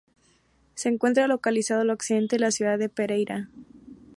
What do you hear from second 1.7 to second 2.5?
al occidente de la